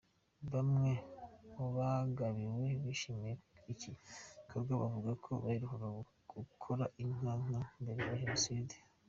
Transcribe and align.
Bamwe 0.51 0.91
mubagabiwe 1.55 2.65
bishimiye 2.83 3.33
iki 3.73 3.91
gikorwa 4.39 4.73
bavuga 4.81 5.11
ko 5.23 5.29
baherukaga 5.43 5.87
korora 6.61 6.85
inka 7.03 7.31
inka 7.41 7.61
mbere 7.81 7.99
ya 8.07 8.17
Jenoside. 8.21 8.73